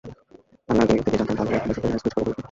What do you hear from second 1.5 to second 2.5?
একটা বেসরকারি হাইস্কুলে শিক্ষকতা করতেন।